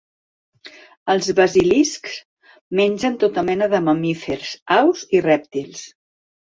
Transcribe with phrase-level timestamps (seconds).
[1.15, 2.17] Els basiliscs
[2.81, 5.89] mengen tota mena de mamífers, aus i rèptils.